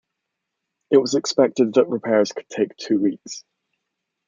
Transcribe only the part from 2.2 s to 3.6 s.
could take two weeks.